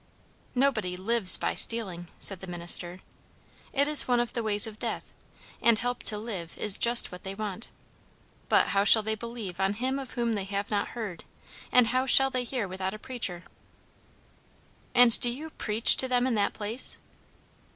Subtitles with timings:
[0.55, 3.01] "Nobody lives by stealing," said the minister.
[3.71, 5.13] "It is one of the ways of death;
[5.61, 7.69] and help to live is just what they want.
[8.49, 11.23] But 'how shall they believe on him of whom they have not heard?
[11.71, 13.43] and how shall they hear without a preacher'?"
[14.95, 16.97] "And do you preach to them in that place?"